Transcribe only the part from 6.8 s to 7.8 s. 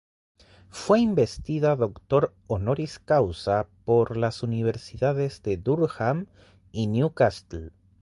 Newcastle.